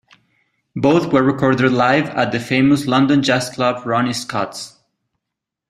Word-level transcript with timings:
Both 0.75 1.13
were 1.13 1.21
recorded 1.21 1.71
live 1.71 2.09
at 2.09 2.31
the 2.31 2.39
famous 2.39 2.87
London 2.87 3.21
jazz 3.21 3.51
club 3.51 3.85
Ronnie 3.85 4.13
Scott's. 4.13 4.79